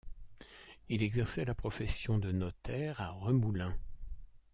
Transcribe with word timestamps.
Il 0.89 1.03
exerçait 1.03 1.45
la 1.45 1.53
profession 1.53 2.17
de 2.17 2.31
notaire 2.31 3.01
à 3.01 3.11
Remoulins. 3.11 3.77